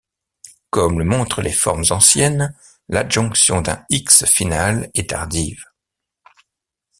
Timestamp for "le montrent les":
0.97-1.51